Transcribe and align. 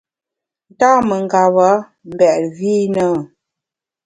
Nta 0.75 0.91
mengeba 1.09 1.69
mbèt 2.11 2.41
vi 2.55 2.71
i 2.85 2.91
na? 2.95 3.05